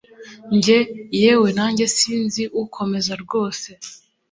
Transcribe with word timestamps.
Njye 0.55 0.79
yewe 1.21 1.49
nanjye 1.57 1.85
sinzi 1.97 2.43
ukomeze 2.61 3.13
rwose 3.23 3.69